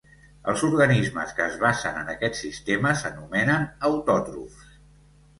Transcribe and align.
Els 0.51 0.61
organismes 0.67 1.33
que 1.39 1.43
es 1.49 1.57
basen 1.63 1.99
en 2.03 2.09
aquest 2.13 2.39
sistema 2.39 2.93
s'anomenen 3.01 3.67
autòtrofs. 3.91 4.65